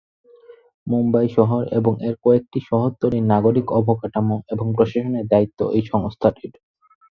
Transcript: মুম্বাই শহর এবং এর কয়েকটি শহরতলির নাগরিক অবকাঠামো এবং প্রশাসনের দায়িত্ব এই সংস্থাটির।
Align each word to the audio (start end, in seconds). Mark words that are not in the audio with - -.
মুম্বাই 0.87 1.27
শহর 1.29 1.61
এবং 1.71 1.93
এর 2.07 2.15
কয়েকটি 2.23 2.59
শহরতলির 2.69 3.25
নাগরিক 3.25 3.67
অবকাঠামো 3.79 4.37
এবং 4.53 4.65
প্রশাসনের 4.75 5.25
দায়িত্ব 5.27 5.59
এই 5.71 5.83
সংস্থাটির। 5.91 6.53